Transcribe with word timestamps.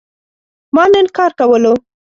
ما 0.75 0.83
نن 0.93 1.05
کار 1.17 1.31
کولو 1.39 1.73